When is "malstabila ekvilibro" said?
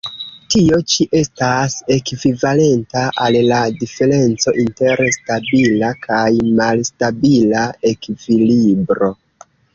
6.63-9.13